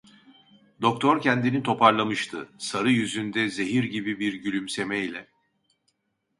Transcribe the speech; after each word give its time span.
Doktor 0.81 1.21
kendini 1.21 1.63
toparlamıştı, 1.63 2.49
sarı 2.57 2.91
yüzünde 2.91 3.49
zehir 3.49 3.83
gibi 3.83 4.19
bir 4.19 4.33
gülümsemeyle: 4.33 5.27